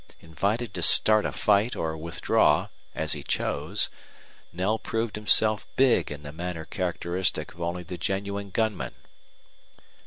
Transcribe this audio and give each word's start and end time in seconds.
Invited 0.21 0.73
to 0.73 0.81
start 0.81 1.27
a 1.27 1.31
fight 1.31 1.75
or 1.75 1.95
withdraw, 1.95 2.69
as 2.95 3.13
he 3.13 3.21
chose, 3.21 3.91
Knell 4.51 4.79
proved 4.79 5.15
himself 5.15 5.67
big 5.75 6.11
in 6.11 6.23
the 6.23 6.31
manner 6.33 6.65
characteristic 6.65 7.53
of 7.53 7.61
only 7.61 7.83
the 7.83 7.99
genuine 7.99 8.49
gunman. 8.49 8.95